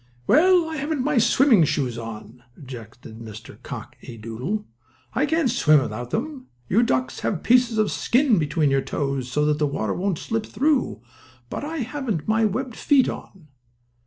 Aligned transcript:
"Well, 0.25 0.67
I 0.67 0.77
haven't 0.77 1.03
my 1.03 1.19
swimming 1.19 1.63
shoes 1.63 1.95
on," 1.95 2.43
objected 2.57 3.19
Mr. 3.19 3.61
Cock 3.61 3.95
A. 4.01 4.17
Doodle. 4.17 4.65
"I 5.13 5.27
can't 5.27 5.51
swim 5.51 5.79
without 5.79 6.09
them. 6.09 6.47
You 6.67 6.81
ducks 6.81 7.19
have 7.19 7.43
pieces 7.43 7.77
of 7.77 7.91
skin 7.91 8.39
between 8.39 8.71
your 8.71 8.81
toes, 8.81 9.31
so 9.31 9.53
the 9.53 9.67
water 9.67 9.93
won't 9.93 10.17
slip 10.17 10.47
through, 10.47 11.01
but 11.51 11.63
I 11.63 11.81
haven't 11.85 12.27
my 12.27 12.45
webbed 12.45 12.77
feet 12.77 13.07
on." 13.09 13.49